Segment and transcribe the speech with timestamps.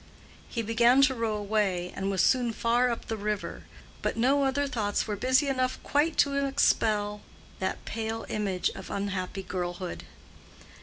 [0.49, 3.65] He began to row away and was soon far up the river;
[4.01, 7.21] but no other thoughts were busy enough quite to expel
[7.59, 10.05] that pale image of unhappy girlhood.